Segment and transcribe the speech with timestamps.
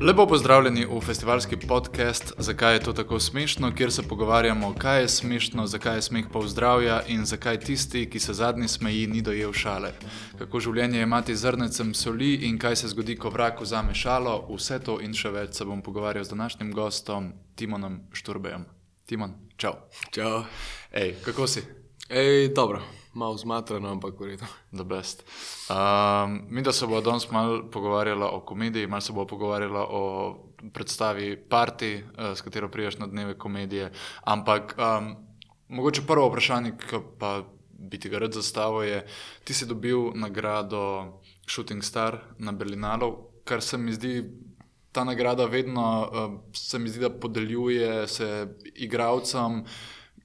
[0.00, 5.08] Lepo pozdravljeni v festivalski podcast Zakaj je to tako smešno, kjer se pogovarjamo, kaj je
[5.08, 9.52] smešno, zakaj je smeh pa zdravja in zakaj tisti, ki se zadnji smeji, ni dojel
[9.52, 9.92] šale.
[10.38, 14.36] Kako življenje je imati zrnecem soli in kaj se zgodi, ko vrak vzame šalo.
[14.50, 18.66] Vse to in še več se bom pogovarjal z današnjim gostom, Timonom Šturbejem.
[19.06, 19.72] Timon, čau.
[20.10, 20.44] Čau.
[20.92, 21.64] Ej, kako si?
[22.08, 22.82] Ej, dobro,
[23.16, 24.44] malo zmatrano, ampak v redu.
[25.72, 30.02] Um, mi, da se bomo danes malo pogovarjali o komediji, malo se bomo pogovarjali o
[30.72, 33.92] predstavi Parti, uh, s katero priješ na dneve komedije.
[34.24, 35.16] Ampak um,
[35.68, 37.42] mogoče prvo vprašanje, ki pa
[37.78, 39.06] bi ti ga rad zastavil, je,
[39.44, 44.24] ti si dobil nagrado Shooting Star na Berlinalu, kar se mi zdi.
[44.92, 49.64] Ta nagrada vedno uh, se mi zdi, da podeljuje se igravcem,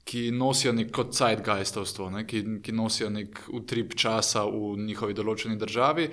[0.04, 2.26] ki nosijo neko zeitgeistovstvo, ne?
[2.26, 6.08] ki, ki nosijo nek utrip časa v njihovi določeni državi.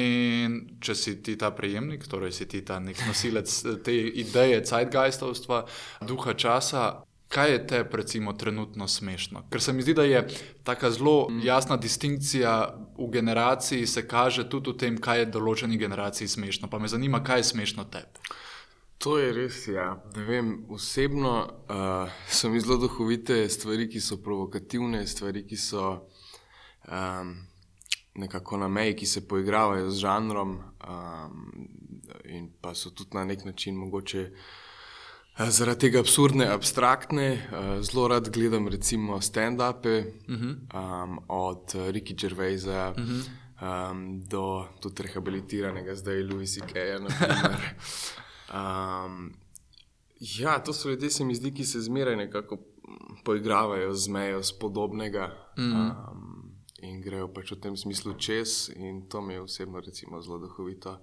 [0.00, 5.64] In če si ti ta prejemnik, torej si ti ta nek nosilec te ideje zeitgeistovstva,
[6.06, 6.90] duha časa.
[7.30, 9.44] Kaj je te, recimo, trenutno smešno?
[9.54, 10.24] Ker se mi zdi, da je
[10.66, 11.12] tako zelo
[11.44, 12.54] jasna distinkcija
[12.98, 16.66] v generaciji, se kaže tudi v tem, kaj je določeni generaciji smešno.
[16.66, 18.34] Pa me zanima, kaj je smešno tebi.
[19.00, 19.94] To je res, ja.
[20.16, 25.86] Ne vem, osebno uh, so mi zelo duhovite stvari, ki so provokativne, stvari, ki so
[26.84, 27.30] um,
[28.20, 30.52] nekako na meji, ki se poigravajo z žanrom,
[30.84, 31.48] um,
[32.28, 34.28] in pa so tudi na nek način mogoče.
[35.48, 37.28] Zaradi tega absurdne, abstraktne,
[37.80, 40.56] zelo rad gledam, recimo, stand-upe, uh -huh.
[40.76, 43.28] um, od Riki Gervaisa uh -huh.
[43.62, 47.00] um, do tudi rehabilitiranega, zdaj Louisa Keja.
[48.54, 49.32] Um,
[50.20, 52.58] ja, to so ljudje, se mi zdi, ki se zmeraj nekako
[53.24, 55.72] poigravajo z mejo spodobnega mm.
[55.72, 58.70] um, in grejo pač v tem smislu čez.
[58.76, 60.98] In to mi je osebno recimo, zelo duhovito.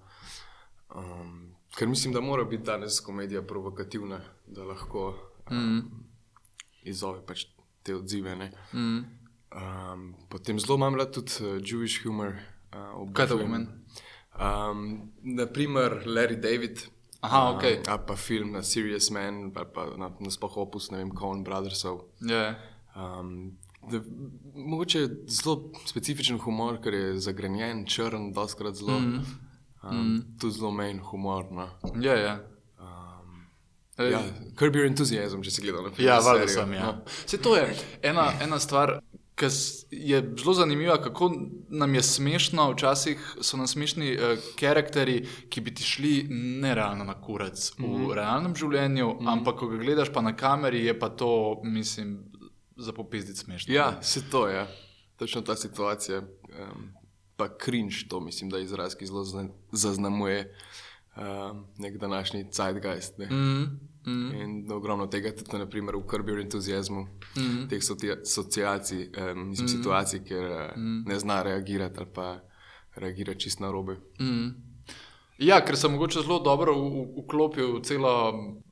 [0.96, 5.14] Um, ker mislim, da mora biti danes komedija provokativna, da lahko
[5.52, 6.04] um, mm.
[6.84, 7.46] izzove pač
[7.84, 8.36] te odzive.
[8.74, 9.06] Mm.
[9.48, 12.36] Um, potem zelo imam rad tudi uh, Jewish humor.
[12.74, 13.68] Uh, Kaj to pomeni?
[14.40, 16.97] Um, naprimer, Larry David.
[17.22, 17.64] Aha, ok.
[17.90, 21.44] A pa film na Serious Man, pa, pa na, na spoh opus, ne vem, Coen
[21.44, 22.04] Brothersov.
[22.22, 22.62] Yeah.
[22.96, 23.58] Um,
[23.92, 24.02] da,
[24.54, 29.00] mogoče je zelo specifičen humor, ker je zagrenjen, črn, doskrat zelo.
[29.00, 29.48] Mm
[29.84, 30.38] um, mm.
[30.40, 31.46] Tu zelo menj humor.
[31.52, 31.70] No.
[32.02, 32.40] Ja, ja.
[33.98, 34.22] Ja,
[34.60, 35.88] Curb your enthusiasm, če si gledal.
[35.98, 36.74] Ja, valjda sem.
[36.78, 36.86] Ja.
[36.86, 37.14] No.
[37.26, 37.72] Se to je
[38.06, 39.00] ena, ena stvar,
[39.38, 39.46] ki
[39.92, 41.32] je zelo zanimiva, kako
[41.70, 46.26] nam je smešno, včasih so nam smešni uh, karakteri, ki bi ti šli
[46.62, 47.98] nerealno na kurac mm -hmm.
[47.98, 48.12] v mhm.
[48.12, 49.32] realnem življenju, mm -hmm.
[49.32, 52.32] ampak ko ga gledaš pa na kameri, je pa to, mislim,
[52.78, 53.74] za popizditi smešno.
[53.74, 54.56] Ja, se to je.
[54.56, 54.68] Ja.
[55.16, 56.20] Točno ta situacija.
[56.20, 56.94] Um,
[57.36, 59.24] pa cringe, to mislim, da je izraz, ki zelo
[59.72, 60.56] zaznamuje
[61.18, 63.18] um, nek današnji zeitgeist.
[63.18, 63.26] Ne?
[63.26, 63.68] Mm -hmm.
[64.08, 64.42] Mm.
[64.42, 67.02] In ogromno tega tudi naprimer, v krbi entuzijazmu,
[67.36, 67.66] mm.
[67.70, 67.82] teh
[68.24, 69.68] sociacij, um, mm.
[69.68, 70.48] situacij, kjer
[70.78, 71.04] mm.
[71.08, 72.30] ne zna reagirati ali pa
[72.96, 74.00] reagira čist na robe.
[74.20, 74.68] Mm.
[75.38, 76.74] Ja, ker sem mogoče zelo dobro
[77.20, 78.14] vklopil celo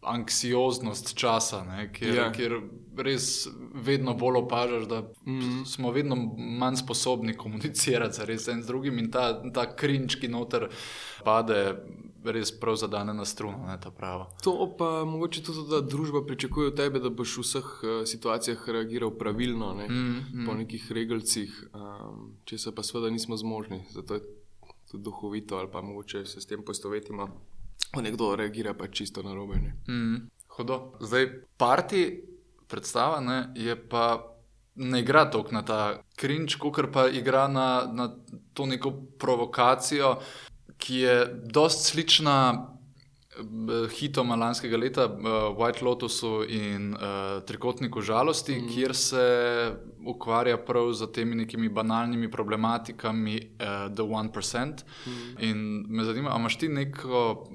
[0.01, 2.29] anksioznost časa, ne, kjer, ja.
[2.34, 2.56] kjer
[3.06, 3.45] res
[3.85, 5.66] vedno bolj opažaš, da mm -hmm.
[5.66, 10.68] smo vedno manj sposobni komunicirati z enim drugim in ta, ta krinč, ki noter
[11.24, 11.75] pade,
[12.31, 13.66] res prav zadane na struno.
[13.68, 13.78] Ne,
[14.44, 18.69] to pa mogoče tudi, da družba pričakuje od tebe, da boš v vseh uh, situacijah
[18.69, 20.46] reagiral pravilno, ne, mm -hmm.
[20.46, 23.86] po nekih regalcih, um, če se pa seveda nismo zmožni.
[23.91, 24.22] Zato je
[24.91, 27.28] tudi duhovito ali pa mogoče se s tem poistovetimo.
[28.02, 29.56] Nekdo reagira pa čisto na robe.
[29.88, 30.94] Mm, hudo.
[31.00, 32.24] Zdaj, parti
[32.68, 34.31] predstava ne, je pa.
[34.78, 38.16] Ne igra toliko na ta krinč, kot pa igra na, na
[38.53, 40.18] to neko provokacijo,
[40.78, 42.38] ki je dosti slična
[43.38, 45.19] uh, hitom lanskega leta, uh,
[45.58, 48.68] White Lotusu in uh, Trikotniku žalosti, mm.
[48.74, 49.25] kjer se
[50.06, 54.86] ukvarja prav z temi nekimi banalnimi problematikami, uh, The One Percent.
[55.06, 55.36] Mm.
[55.39, 57.50] In me zanima, ali imaš ti neko.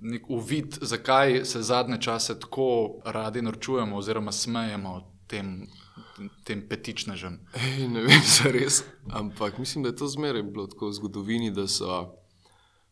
[0.00, 4.94] Nek uvid, zakaj se zadnje čase tako radi norčujemo, oziroma smejemo
[5.26, 5.66] tem,
[6.44, 7.38] tem petičnežem.
[7.54, 8.82] Ej, ne vem, za res.
[9.10, 12.00] Ampak mislim, da je to zmeraj bilo tako v zgodovini, da so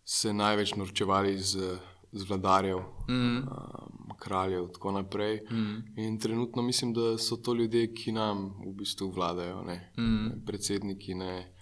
[0.06, 1.78] se največ norčevali z,
[2.12, 2.78] z vladarjev,
[3.08, 3.38] mm.
[3.38, 5.40] um, kraljev in tako naprej.
[5.50, 6.00] Mm.
[6.00, 10.25] In trenutno mislim, da so to ljudje, ki nam v bistvu vladajo, ne, mm.
[10.31, 11.14] ne predsedniki.
[11.14, 11.52] Ne,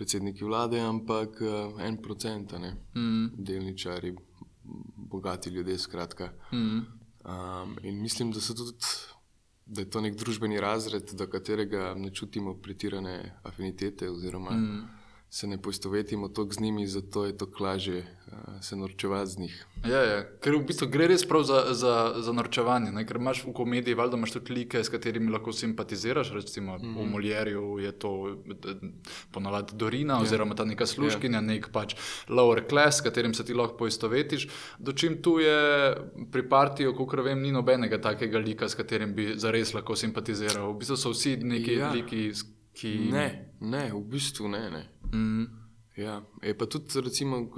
[0.00, 3.42] Predsedniki vlade, ampak uh, en procent, ne, mm.
[3.44, 4.14] delničari,
[4.96, 5.76] bogati ljudje.
[6.52, 6.56] Mm.
[7.24, 8.72] Um, in mislim, da, tudi,
[9.70, 14.99] da je to nek družbeni razred, do katerega ne čutimo pretirane afinitete, oziroma mm
[15.32, 19.66] se ne poistovetimo toliko z njimi, zato je to lažje uh, se norčevati z njih.
[19.86, 20.24] Ja, ja.
[20.42, 22.90] Ker v bistvu gre res prav za, za, za norčevanje.
[22.92, 23.04] Ne?
[23.06, 26.32] Ker imaš v komediji, valjda imaš tudi like, s katerimi lahko simpatiziraš.
[26.34, 26.98] Recimo mm -hmm.
[26.98, 28.36] v Moljerju je to
[29.30, 30.14] ponavadi Dorina.
[30.14, 30.20] Ja.
[30.20, 31.42] oziroma ta neka služkinja, yeah.
[31.42, 31.54] Ja.
[31.54, 31.94] nek pač
[32.28, 34.48] lower class, s katerim se ti lahko poistovetiš.
[34.78, 35.96] Dočim tu je
[36.32, 40.72] pri partiju, kot vem, ni nobenega takega lika, s katerim bi zares lahko simpatiziral.
[40.72, 41.92] V bistvu so vsi neki ja.
[41.92, 42.32] liki.
[42.72, 43.10] Ki...
[43.12, 44.70] Ne, ne, v bistvu ne.
[44.70, 44.99] ne.
[45.12, 45.44] Mm.
[45.96, 47.48] Ja, je pa tudi, recimo,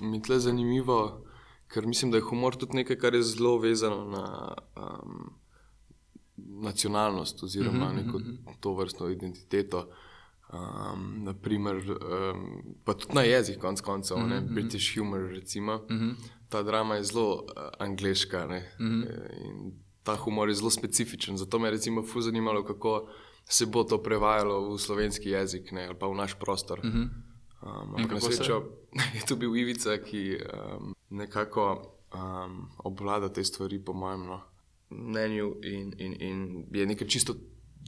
[0.00, 1.24] mi tle zanimivo,
[1.68, 5.30] ker mislim, da je humor tudi nekaj, kar je zelo vezano na um,
[6.62, 8.04] nacionalnost oziroma mm -hmm.
[8.04, 8.36] neko mhm.
[8.60, 9.88] to vrstno identiteto.
[10.52, 14.54] Um, naprimer, um, pa tudi na jezik, konec koncev, mm -hmm.
[14.54, 15.20] British humor.
[15.20, 16.14] Recimo, mm -hmm.
[16.48, 17.42] Ta drama je zelo uh,
[17.78, 19.06] angliška mm -hmm.
[19.44, 19.72] in
[20.02, 21.36] ta humor je zelo specifičen.
[21.36, 23.08] Zato me je recimo fu zanimalo, kako
[23.50, 26.78] se bo to prevajalo v slovenski jezik ne, ali pa v naš prostor.
[26.78, 27.08] Uh -huh.
[27.62, 28.64] um, ampak na srečo
[29.16, 34.40] je tu bil Ivica, ki um, nekako um, obvlada te stvari, po mojem no,
[34.90, 37.34] mnenju, in, in, in je nekaj čisto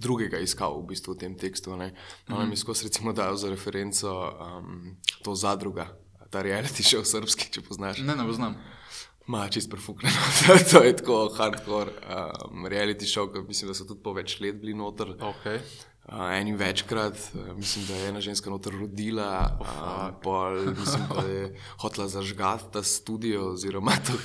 [0.02, 1.76] drugega iskal v, bistvu v tem tekstu.
[1.76, 1.94] Ne.
[2.28, 2.50] Ona uh -huh.
[2.50, 5.98] mi skozi recimo dajo za referenco um, to zadruga,
[6.30, 7.98] ta reality show srpski, če poznaš.
[7.98, 8.56] Ne, ne poznam.
[9.26, 10.16] Ma, čist prefuknjeno.
[10.72, 14.74] to je tako hardcore um, reality show, mislim, da so tudi po več let bili
[14.74, 15.14] noter.
[15.14, 15.60] Okay.
[16.02, 21.04] Uh, Enim večkrat, uh, mislim, da je ena ženska noter rodila, oh, uh, pol, mislim,
[21.14, 21.44] da je
[21.84, 24.18] hotela zažgati ta studio oziroma ta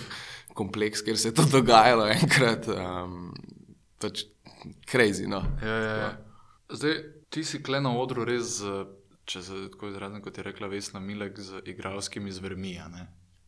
[0.57, 2.65] kompleks, kjer se je to dogajalo enkrat.
[2.67, 3.35] Um,
[4.01, 4.25] pač
[4.89, 5.43] crazy, no.
[5.61, 6.09] Ja, ja, ja.
[6.73, 6.97] Zdaj,
[7.29, 8.57] ti si kle na odru res,
[9.29, 12.73] če se tako izrazim, kot je rekla Vesna Milek, z igralskimi zvermi.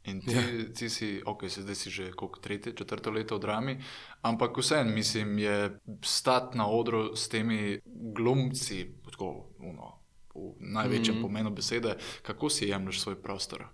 [0.10, 0.42] In ti, ja.
[0.74, 3.78] ti si, ok, si zdaj si že kot tretje, četrto leto v drami,
[4.22, 10.00] ampak vseeno, mislim, je stati na odru s temi glumci, tako, uno,
[10.36, 11.22] v največjem mm -hmm.
[11.22, 13.68] pomenu besede, kako si jemliš svoj prostor.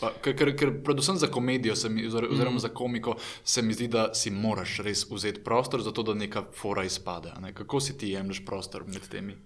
[0.00, 2.58] Pa, ker, ker, ker predvsem za komedijo, mi, oziroma mm -hmm.
[2.58, 6.84] za komiko, se mi zdi, da si moraš res vzeti prostor, zato da neka fora
[6.84, 7.32] izpade.
[7.40, 7.54] Ne?
[7.54, 9.36] Kako si ti jemliš prostor med temi?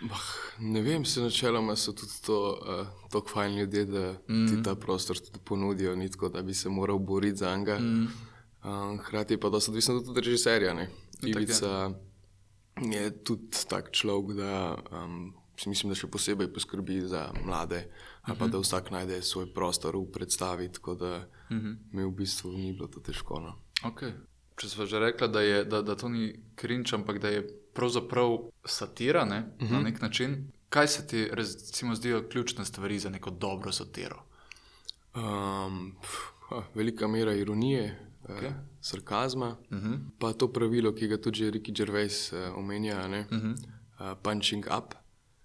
[0.00, 0.22] Bah,
[0.58, 4.46] ne vem, se načeloma so tudi to, uh, tako fajni ljudje, da mm.
[4.46, 7.78] ti ta prostor tudi ponudijo, ni tako, da bi se moral boriti za njega.
[7.78, 8.08] Mm.
[8.64, 10.86] Um, hkrati pa da so odvisni tudi od režiserja.
[11.22, 11.90] Ivica
[12.92, 15.34] je tudi tak človek, da um,
[15.66, 17.88] mislim, da še posebej poskrbi za mlade,
[18.28, 18.38] -hmm.
[18.38, 18.52] pa mhm.
[18.52, 21.76] da vsak najde svoj prostor v predstavi, tako da mm -hmm.
[21.92, 23.40] mi v bistvu ni bilo to težko.
[23.40, 23.54] No.
[23.82, 24.12] Okay.
[24.56, 27.46] Če smo že rekli, da, da, da to ni krinč, ampak da je
[27.78, 29.70] pravzaprav satira ne, uh -huh.
[29.70, 29.84] na mhm.
[29.84, 30.52] nek način.
[30.68, 34.22] Kaj se ti recimo, zdijo ključne stvari za neko dobro satiro?
[35.14, 36.16] Um, pf,
[36.74, 38.46] velika mera ironije, okay.
[38.46, 39.92] eh, sarkazma, uh mhm.
[39.92, 39.98] -huh.
[40.18, 43.52] pa to pravilo, ki ga tudi Ricky Gervais eh, omenja, uh -huh.
[43.52, 44.94] uh, punching up.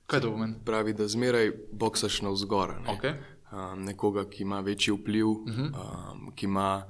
[0.08, 0.56] Kaj to pomeni?
[0.66, 2.82] Pravi, da zmeraj boksaš na vzgor.
[2.82, 2.98] Ne?
[2.98, 3.14] Okay.
[3.52, 5.70] Um, nekoga, ki ima večji vpliv, uh -huh.
[6.14, 6.84] um, ki ima.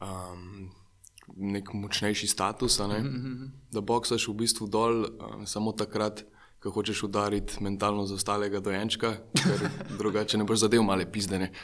[0.00, 0.70] Um,
[1.36, 2.98] nek močnejši status, ne?
[2.98, 3.50] mm -hmm.
[3.72, 6.24] da boksaš v bistvu dol um, samo takrat,
[6.62, 9.68] ko hočeš udariti mentalno zaostalega dojenčka, ker
[9.98, 11.52] drugače ne boš zadev male pizdene.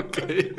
[0.00, 0.52] okay.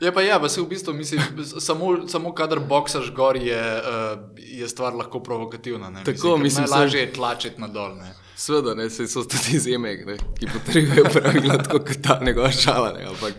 [0.00, 1.20] Je pa ja, pa se v bistvu mislim,
[1.60, 5.90] samo, samo kadar boksaš gor, je, uh, je stvar lahko provokativna.
[5.90, 6.04] Ne?
[6.04, 7.96] Tako mislim, mislim lažje je tlačiti na dol.
[7.96, 8.14] Ne?
[8.40, 9.96] Sveda, ne, se so tudi izjeme,
[10.38, 12.92] ki potrebujejo pravila, kot ta njegova šala.
[12.92, 13.34] Ne, ampak,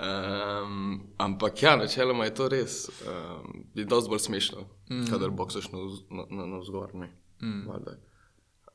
[0.00, 2.88] um, ampak ja, načeloma je to res.
[2.88, 5.06] Um, je dosti bolj smešno, mm.
[5.10, 5.78] kadar boksaš na,
[6.10, 6.90] na, na, vzgor.
[6.94, 7.70] Mm.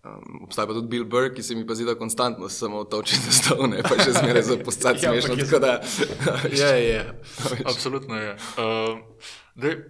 [0.03, 3.19] Um, obstaja pa tudi Bill Burr, ki se mi pa zdi, da konstantno samo toči
[3.25, 5.59] na stol, ne pa še zmeraj za postati ja, smešno.
[5.59, 5.81] Da,
[6.61, 7.03] ja, je,
[7.73, 8.37] absolutno je.
[8.55, 9.27] Uh,
[9.59, 9.81] dej,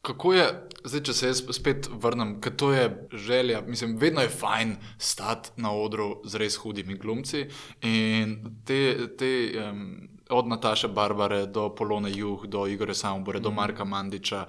[0.00, 0.44] Kako je,
[0.84, 5.50] zdaj, če se jaz spet vrnem, ker to je želja, mislim, vedno je fajn stati
[5.60, 7.44] na odru z res hudimi glumci
[7.84, 8.80] in te,
[9.20, 9.82] te um,
[10.30, 13.56] od Nataše Barbare do Polone Juh, do Igora Samobore, do mhm.
[13.56, 14.46] Marka Mandiča.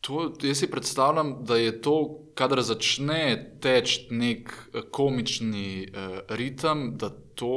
[0.00, 1.96] To, jaz si predstavljam, da je to,
[2.38, 7.50] kadar začne teči nek eh, komični uh, ritem, da to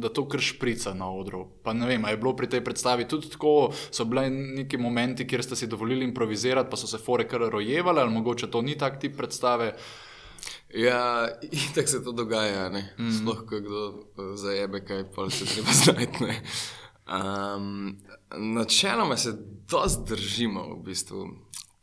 [0.00, 1.46] da to kar šprica na odru.
[1.62, 5.44] Pa ne vem, je bilo pri tej predstavi tudi tako, so bili neki momenti, kjer
[5.44, 9.00] ste si dovolili improvizirati, pa so se fore kar rojevali, ali mogoče to ni tak
[9.00, 9.72] tip predstave.
[10.74, 13.20] Ja, in tako se to dogaja, mm -hmm.
[13.20, 16.24] sploh ko kdo eh, zajebe, kaj pa se treba znajti.
[17.06, 17.96] Um,
[18.36, 19.32] načeloma se
[19.70, 21.28] dosti držimo v bistvu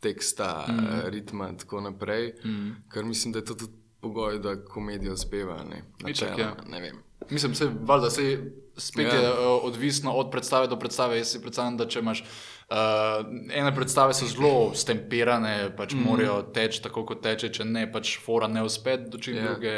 [0.00, 4.64] teksta, mm ritma in tako naprej, mm ker mislim, da je to tudi pogoj, da
[4.64, 5.64] komedijo uspeva.
[5.64, 6.56] Ne, Načeloma, ja.
[6.68, 6.96] ne vem.
[7.30, 9.20] Mislim, se, valjda, se spet ja.
[9.20, 11.18] je uh, odvisno od predstave do predstave.
[11.18, 12.24] Jaz si predstavljam, da če imaš
[12.64, 16.00] Uh, ene predstave so zelo stemperane, pač mm.
[16.00, 19.50] morajo teči tako, kot teče, če ne, pač fora ne uspe, dočim yeah.
[19.50, 19.74] druge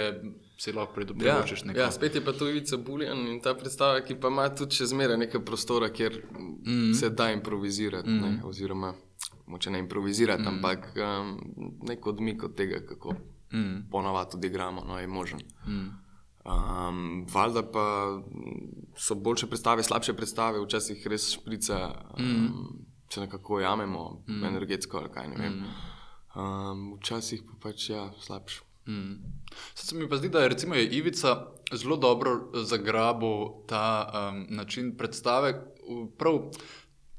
[0.56, 4.16] si lahko pridobiš ja, ja, spet je pa to Ivica Buljan in ta predstava, ki
[4.20, 6.94] pa ima tudi še zmeraj nekaj prostora, kjer mm.
[6.94, 8.08] se da improvizirati.
[8.08, 8.22] Mm.
[8.22, 8.94] Ne, oziroma,
[9.50, 10.54] moče ne improvizirati, mm.
[10.54, 11.36] ampak um,
[11.90, 13.18] nek odmik od tega, kako
[13.52, 13.88] mm.
[13.90, 15.42] ponovadi odigramo, no, je možen.
[15.66, 15.90] Mm.
[16.46, 17.86] Um, valjda pa
[18.96, 21.78] so boljše predstave, slabše predstave, včasih res šprica,
[22.18, 22.52] um, mm.
[23.12, 24.44] se nekako jamemo, mm.
[24.44, 25.52] energetsko ali kaj ne vem.
[25.52, 25.66] Mm.
[26.40, 28.62] Um, včasih pa pač ja, slabše.
[28.86, 29.42] Mm.
[29.74, 31.36] Se mi pa zdi, da je, recimo, je Ivica
[31.72, 35.54] zelo dobro zagrabil ta um, način predstave.
[36.18, 36.38] Prav,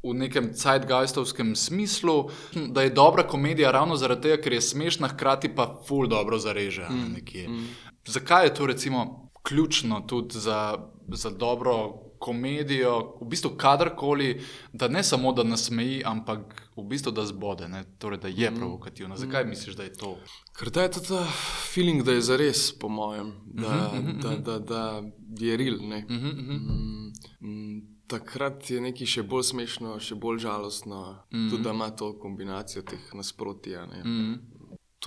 [0.04, 2.30] V nekem cajtgeistovskem smislu,
[2.76, 6.86] da je dobra komedija ravno zaradi tega, ker je smešna, hkrati pa ful dobro zareže.
[6.90, 7.18] Mm,
[7.52, 7.68] mm.
[8.08, 14.42] Zakaj je to recimo ključno tudi za, za dobro komedijo, v bistvu kadarkoli,
[14.74, 18.56] da ne samo da nas smeji, ampak v bistvu da zbode, torej, da je mm.
[18.56, 19.16] provokativna.
[19.16, 19.18] Mm.
[19.18, 20.18] Zakaj misliš, da je to?
[20.60, 21.26] Ker da je ta
[21.74, 25.04] feeling, da je zares, po mojem, da, mm -hmm, da, da, da
[25.46, 25.76] je real.
[25.76, 27.12] Mm -hmm.
[27.40, 31.50] mm, takrat je nekaj še bolj smešno, še bolj žalostno, mm -hmm.
[31.50, 33.78] tudi da ima to kombinacijo teh nasprotij.
[34.06, 34.57] Mm.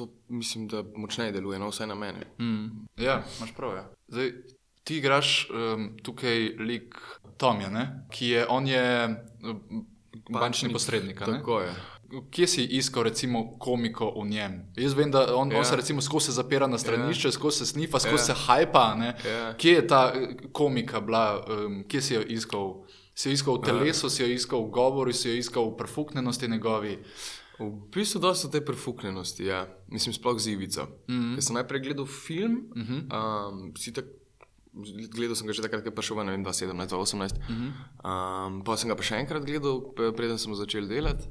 [0.00, 2.22] To mislim, da močneje deluje, no, vsaj na mene.
[2.38, 2.86] Mm.
[2.96, 3.74] Ja, imaš prav.
[3.76, 3.82] Ja.
[4.08, 4.32] Zdaj,
[4.84, 6.94] ti igraš um, tukaj lik
[7.36, 7.68] Tomja,
[8.10, 9.08] ki je, je
[10.30, 11.18] bančni posrednik.
[11.18, 11.74] Tako je.
[12.30, 14.54] Kje si iskal, recimo, komiko v njem?
[14.76, 15.58] Jaz vem, da on, yeah.
[15.58, 15.76] on se ja.
[15.76, 17.34] recimo skozi zapira na stranišče, yeah.
[17.34, 18.26] skozi se snifa, skozi yeah.
[18.26, 18.84] se hajpa.
[18.96, 19.56] Yeah.
[19.56, 22.72] Kje je ta eh, komika bila, um, kje si jo iskal?
[23.14, 24.16] Si jo iskal v telesu, yeah.
[24.16, 26.98] si jo iskal v govoru, si jo iskal v perfuknenosti njegovi.
[27.60, 29.66] V bistvu dosta te perfuknenosti, ja.
[29.88, 30.88] mislim, sploh z Ivico.
[31.08, 31.34] Mm -hmm.
[31.34, 33.00] Ker sem najprej gledal film, mm -hmm.
[33.12, 34.08] um, si tako
[35.10, 36.94] Gledal sem ga že takrat, ko je prišel v 2017-2018.
[36.94, 37.70] Uh -huh.
[38.06, 39.82] um, pa sem ga pa še enkrat gledal,
[40.14, 41.26] preden sem začel delati,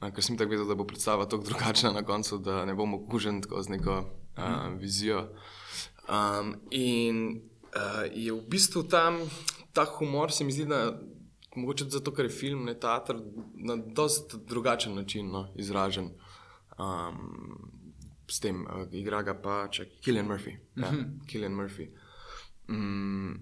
[0.00, 3.42] ker sem tako vedel, da bo predstava tako drugačna na koncu, da ne bom okužen
[3.44, 4.66] z neko uh -huh.
[4.66, 5.28] um, vizijo.
[6.08, 7.42] Um, in
[7.76, 9.20] uh, je v bistvu tam
[9.72, 10.96] ta humor, se mi zdi, da
[11.56, 13.16] mogoče zato, ker je film, ne teater,
[13.54, 16.10] na dost drugačen način no, izražen.
[16.78, 17.70] Um,
[18.30, 20.56] s tem uh, igra ga pa če Killian Murphy.
[20.76, 20.98] Uh -huh.
[20.98, 21.88] ja, Killian Murphy.
[22.68, 23.32] Mm,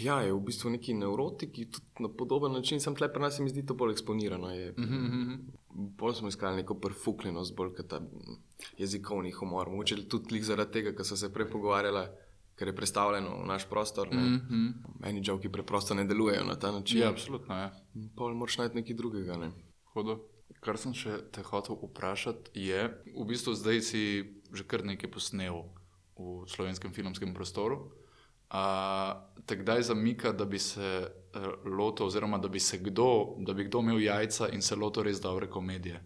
[0.00, 3.42] ja, je v bistvu neki neurotiki, tudi na podoben način, sem tle, pri nas se
[3.42, 4.50] mi zdi to bolj eksponirano.
[4.50, 5.38] Je, mm -hmm.
[5.74, 8.00] Bolj smo iskali neko perfuklenost, bolj kot ta
[8.78, 9.70] jezikovni humor.
[9.70, 12.08] Mogoče tudi zaradi tega, ker so se prej pogovarjali,
[12.62, 14.08] ker je predstavljeno v naš prostor.
[14.14, 14.72] Mm -hmm.
[15.00, 17.00] Meni žal, ki preprosto ne delujejo na ta način.
[17.00, 17.58] Ja, absolutno.
[17.58, 17.72] Ja.
[18.16, 19.36] Pol moraš najti nekaj drugega.
[19.36, 19.50] Ne?
[20.60, 24.02] Kar sem še te hotel vprašati, je, v bistvu zdaj si
[24.52, 25.64] že kar nekaj posnel
[26.18, 27.90] v slovenskem filmskem prostoru.
[29.46, 33.64] Te kdaj zamika, da bi se uh, lotil, oziroma da bi se kdo, da bi
[33.64, 36.04] kdo imel jajca in se lotil res dobre komedije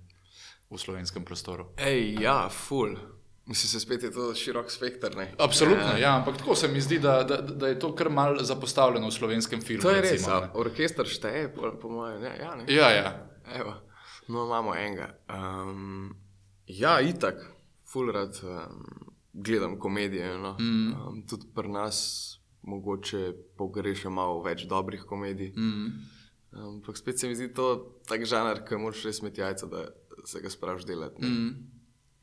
[0.71, 1.67] v slovenskem prostoru?
[1.77, 2.97] Ej, ja, ful.
[3.47, 5.17] Mislim, se spet je to širok spektr.
[5.17, 5.35] Ne?
[5.39, 5.99] Absolutno, ja.
[5.99, 9.13] ja, ampak tako se mi zdi, da, da, da je to kar mal zapostavljeno v
[9.13, 9.83] slovenskem filmu.
[9.83, 12.23] To je res, recimo, orkester šteje, po, po mojem.
[12.23, 12.91] Ja, ja, ja.
[12.91, 13.13] ja.
[13.55, 13.75] Evo,
[14.29, 15.13] no, imamo enega.
[15.31, 16.17] Um,
[16.67, 17.39] ja, itak,
[17.87, 18.83] ful rad um,
[19.33, 20.39] gledam komedije.
[20.39, 20.57] No.
[20.61, 20.93] Mm.
[20.93, 22.01] Um, tudi pri nas
[22.63, 25.53] mogoče pogrešam malo več dobrih komedij.
[25.57, 25.87] Mm.
[26.53, 29.87] Ampak spet se mi zdi to tak žanr, ki moraš res imeti jajca, da
[30.25, 31.23] se ga spraviš delati.
[31.23, 31.76] Mm.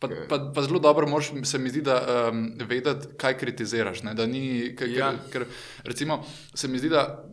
[0.04, 1.96] Pa, pa, pa zelo dobro moraš, se mi zdi, da
[2.32, 4.04] um, vedeti, kaj kritiziraš.
[4.04, 5.12] Ni, kaj, ja.
[5.32, 5.46] ker, ker,
[5.88, 6.20] recimo,
[6.54, 7.24] se mi zdi, da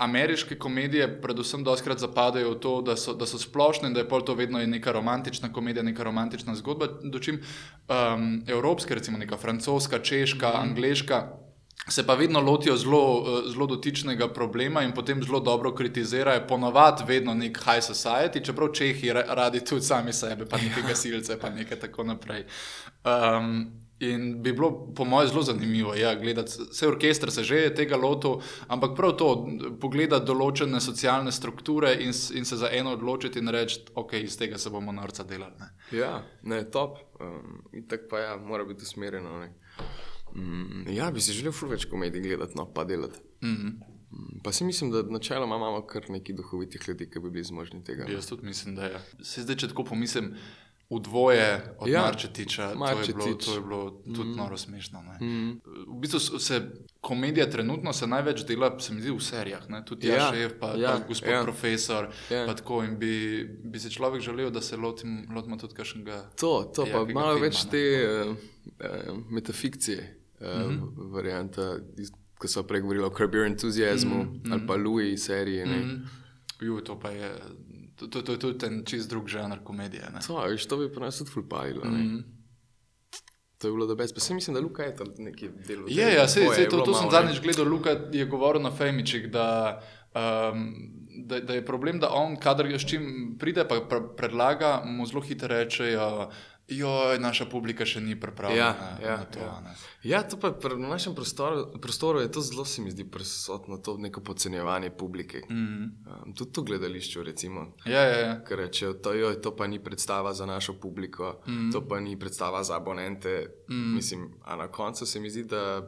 [0.00, 4.24] ameriške komedije, predvsem, doskrat zapadajo v to, da so, da so splošne da je pol
[4.24, 6.88] to vedno neka romantična komedija, neka romantična zgodba.
[7.02, 10.60] Dočim um, evropske, recimo neka francoska, češka, mm.
[10.60, 11.24] angliška
[11.88, 17.04] se pa vedno lotijo zelo, eh, zelo dotičnega problema in potem zelo dobro kritizirajo, ponovadi
[17.06, 21.78] vedno nek high society, čeprav čehi radi tudi sami sebe, pa nekaj gasilce, pa nekaj
[21.78, 22.44] tako naprej.
[23.04, 27.74] Um, In bi bilo, po mojem, zelo zanimivo ja, gledati, vse orkester se že je
[27.74, 29.28] tega lotil, ampak prav to,
[29.80, 34.58] pogledati določene socialne strukture in, in se za eno odločiti in reči, ok, iz tega
[34.58, 35.52] se bomo norca delali.
[35.60, 35.68] Ne.
[35.98, 36.96] Ja, ne, top.
[37.20, 39.36] Um, in tako pa ja, mora biti usmerjeno.
[39.38, 39.52] Ne.
[40.34, 43.20] Mm, ja, bi si želel več komedij gledati, no pa delati.
[43.42, 43.72] Mm -hmm.
[44.42, 48.04] Pa si mislim, da načeloma imamo kar nekaj duhovitih ljudi, ki bi bili zmožni tega.
[48.10, 49.00] Jaz tudi mislim, da je.
[49.22, 50.34] Se zdaj, če tako pomislim,
[50.90, 53.14] v dvoje od ja, Marčetiča, Marčetič.
[53.14, 54.36] to, je bilo, to je bilo tudi mm.
[54.36, 55.02] noro smešno.
[55.20, 55.50] Mm.
[55.86, 56.70] V bistvu se
[57.00, 59.68] komedija trenutno se največ dela, se mi zdi, v serijah.
[59.68, 59.84] Ne?
[59.84, 61.42] Tudi ja, ja šef, pa, ja, pa gospod ja.
[61.42, 62.10] profesor.
[62.30, 62.46] Ja.
[62.46, 66.24] Pa tako, in bi, bi se človek želel, da se lotim, lotimo tudi kakšnega.
[66.40, 67.70] To, to pa malo filma, več ne?
[67.70, 71.12] te uh, metafikcije uh, mm -hmm.
[71.12, 71.78] varianta,
[72.40, 74.52] ki so prej govorili o Curb Your Enthusiasm mm -hmm.
[74.52, 75.64] ali pa Louis seriji.
[75.64, 76.06] Mm -hmm.
[76.60, 77.32] Ju, to pa je.
[77.96, 80.02] To, to, to je tudi en čist drug žanr komedije.
[80.12, 80.20] ne.
[80.26, 81.84] To, veš, to bi pa nas tudi fulpajilo.
[81.84, 82.24] Mm.
[83.58, 84.12] To je bilo da brez.
[84.12, 85.84] Pa se mislim, da Luka je tam neki del.
[85.88, 87.68] Je, ja, sej, sej, to, to sem zadnjič gledal.
[87.68, 89.80] Luka je govoril na Femičik, da,
[90.14, 90.72] um,
[91.26, 95.06] da, da je problem, da on, kadar ga s čim pride, pa pre, predlaga, mu
[95.06, 96.30] zelo hitro rečejo.
[96.70, 99.38] Joj, naša publika še ni pripravljena Ja, ja, na to.
[99.40, 99.74] ja.
[100.02, 103.96] Ja, to pa pri- našem prostoru, prostoru je to zelo, se mi zdi, prisotno, to
[103.96, 105.42] neko podcenjevanje publike.
[105.50, 105.82] Mhm.
[106.06, 107.74] Um, tudi to gledališče, recimo.
[107.84, 108.44] Ja, ja, ja.
[108.44, 111.70] Ker rečejo, to, joj, to pa ni predstava za našo publiko, mm.
[111.72, 113.46] to pa ni predstava za abonente.
[113.68, 113.94] Mm.
[113.94, 115.82] Mislim, a na koncu se mi zdi, da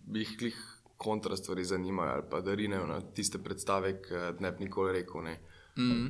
[0.00, 0.56] bi jih klih
[0.96, 5.22] kontra stvari zanimajo ali pa da rinejo na tiste predstave, ki ne bi nikoli rekel.
[5.22, 5.40] Ne.
[5.78, 6.06] Mhm.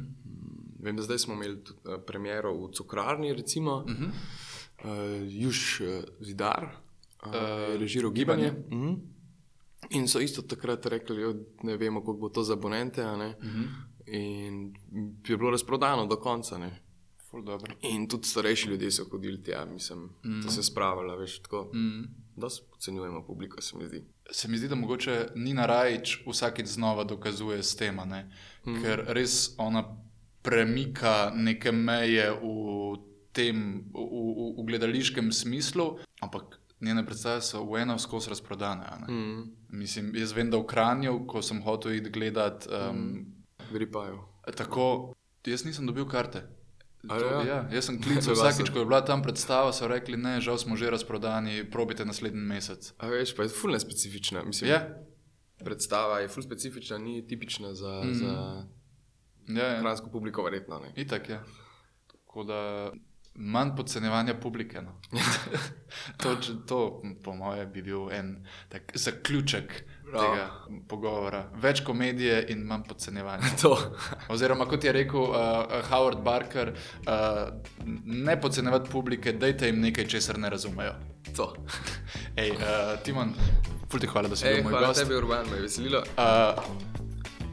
[0.79, 4.11] Vem, da zdaj smo imeli tudi, uh, premiero v Cukrarni, recimo, uh -huh.
[4.85, 5.87] uh, Juž uh,
[6.21, 6.65] Zidar,
[7.27, 8.51] uh, uh, režiral gibanje.
[8.51, 8.99] Uh -huh.
[9.91, 13.03] In so isto takrat rekli, da ne vemo, kako bo to za abonente.
[13.03, 13.69] Uh -huh.
[14.07, 14.75] In
[15.29, 16.59] je bilo razprodano do konca.
[16.59, 16.83] Ne.
[17.81, 20.41] In tudi starejši ljudje so hodili tja, mislim, mm.
[20.43, 21.71] da se spravljajo, veš, tako.
[21.75, 22.03] Mhm.
[22.37, 24.05] Da podcenjujemo publiko, se mi zdi.
[24.31, 28.33] Se mi zdi, da mogoče Nina Rajč vsakeč znova dokazuje s tem, ne?
[28.67, 28.83] Mhm.
[28.83, 29.97] ker res ona
[30.47, 32.47] premika neke meje v
[33.33, 33.59] tem,
[33.91, 38.87] v, v, v gledališkem smislu, ampak njene predstave so v eno skozi razprodane.
[39.09, 39.43] Mm.
[39.75, 43.25] Mislim, jaz vem, da v Kranju, ko sem hotel iti gledat, um, Mhm.
[43.73, 44.29] Gripajo.
[44.55, 46.47] tako, jaz nisem dobil karte.
[47.09, 47.43] A To, ja?
[47.43, 50.77] ja, jaz sem klical vsakeč, ko je bila tam predstava, so rekli, ne, žal smo
[50.77, 52.95] že razprodani, probite naslednji mesec.
[52.99, 54.43] A veš, pa je ful nespecifična.
[54.43, 54.87] Mislim, Ja,
[55.57, 58.15] Predstava je ful specifična, ni tipična za, mm.
[58.15, 58.33] za
[59.49, 59.81] ja, ja.
[59.81, 60.79] kransko publiko, verjetno.
[60.79, 60.93] Ne.
[60.97, 61.41] Itak je.
[62.11, 62.63] Tako da
[63.39, 64.83] manj podcenjevanja publike.
[64.83, 64.93] No.
[66.23, 66.37] to,
[66.67, 70.23] to, po mojem, bi bil en tak zaključek Prav.
[70.23, 70.47] tega
[70.89, 71.45] pogovora.
[71.63, 73.53] Več komedije in manj podcenjevanja.
[74.33, 75.37] Oziroma, kot je rekel uh,
[75.91, 76.73] Howard Barker,
[77.07, 77.49] uh,
[78.05, 80.95] ne podcenjevati publike, dajte jim nekaj, česar ne razumejo.
[81.37, 81.53] to.
[82.41, 83.35] Ej, uh, Timon,
[83.91, 85.03] ful ti hvala, da si bil moj hvala gost.
[85.03, 86.05] tebi, Urban, me je veselilo.
[86.17, 86.96] Uh,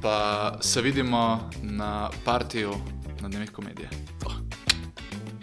[0.03, 2.73] pa se vidimo na partiju
[3.21, 3.89] na dnevih komedije.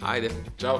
[0.01, 0.29] Ajde.
[0.57, 0.79] Čau!